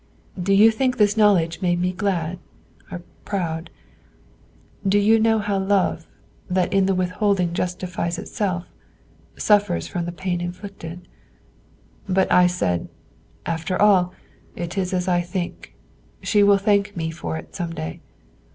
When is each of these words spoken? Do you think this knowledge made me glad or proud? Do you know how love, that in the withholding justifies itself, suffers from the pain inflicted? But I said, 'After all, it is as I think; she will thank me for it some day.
Do 0.41 0.51
you 0.51 0.71
think 0.71 0.97
this 0.97 1.15
knowledge 1.15 1.61
made 1.61 1.79
me 1.79 1.91
glad 1.93 2.39
or 2.91 3.03
proud? 3.23 3.69
Do 4.83 4.97
you 4.97 5.19
know 5.19 5.37
how 5.37 5.59
love, 5.59 6.07
that 6.49 6.73
in 6.73 6.87
the 6.87 6.95
withholding 6.95 7.53
justifies 7.53 8.17
itself, 8.17 8.65
suffers 9.37 9.87
from 9.87 10.05
the 10.05 10.11
pain 10.11 10.41
inflicted? 10.41 11.07
But 12.09 12.31
I 12.31 12.47
said, 12.47 12.89
'After 13.45 13.79
all, 13.79 14.11
it 14.55 14.75
is 14.75 14.91
as 14.91 15.07
I 15.07 15.21
think; 15.21 15.75
she 16.23 16.41
will 16.41 16.57
thank 16.57 16.97
me 16.97 17.11
for 17.11 17.37
it 17.37 17.53
some 17.55 17.71
day. 17.75 17.99